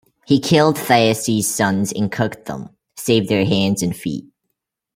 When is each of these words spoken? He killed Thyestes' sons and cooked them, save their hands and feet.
He 0.25 0.39
killed 0.39 0.77
Thyestes' 0.79 1.45
sons 1.45 1.91
and 1.93 2.11
cooked 2.11 2.45
them, 2.47 2.69
save 2.97 3.27
their 3.27 3.45
hands 3.45 3.83
and 3.83 3.95
feet. 3.95 4.25